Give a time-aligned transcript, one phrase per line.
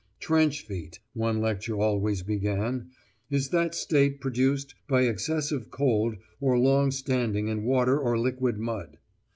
[0.19, 2.89] "Trench feet," one lecture always began,
[3.29, 8.97] "is that state produced by excessive cold or long standing in water or liquid mud."